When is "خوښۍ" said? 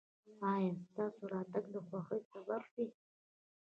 1.87-2.21